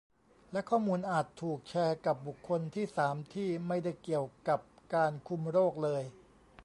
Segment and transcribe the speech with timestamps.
[0.51, 4.59] และข้อมูลอาจถูกแชร์กับบุคคลที่สามที่ไม่ได้เกี่ยวกับ
[4.95, 6.03] การคุมโรคเลย